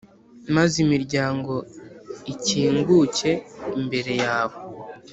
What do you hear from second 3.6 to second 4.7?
imbere yawe.